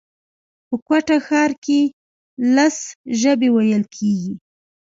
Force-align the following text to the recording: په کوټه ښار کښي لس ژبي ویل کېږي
په 0.67 0.75
کوټه 0.87 1.17
ښار 1.25 1.51
کښي 1.63 1.81
لس 2.55 2.77
ژبي 3.19 3.49
ویل 3.51 3.83
کېږي 3.95 4.33